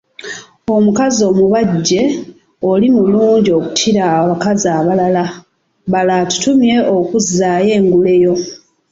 [0.75, 2.01] Omukazi omubajje
[2.71, 5.23] ,oli mulungi okukira abakazi abalala,
[5.91, 8.33] balo atutumye okuzzaayo engule yo.